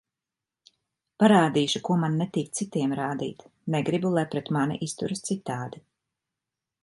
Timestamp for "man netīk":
2.03-2.49